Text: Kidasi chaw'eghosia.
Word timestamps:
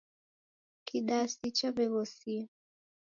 Kidasi 0.85 1.47
chaw'eghosia. 1.57 2.43